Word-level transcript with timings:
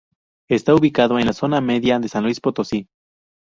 Está 0.49 0.73
ubicado 0.73 1.19
en 1.19 1.27
la 1.27 1.33
zona 1.33 1.61
media 1.61 1.99
de 1.99 2.09
San 2.09 2.23
Luis 2.23 2.41
Potosí. 2.41 2.87